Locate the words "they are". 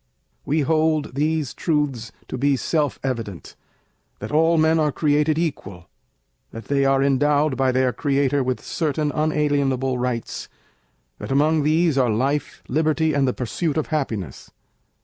6.65-7.03